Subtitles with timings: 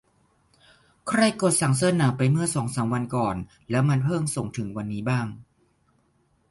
[1.07, 3.35] ใครกดสั่งเสื้อหนาวไปเมื่อสองสามวันก่อน
[3.69, 5.27] แล้วมันเพิ่งส่งถึงวันนี้บ้าง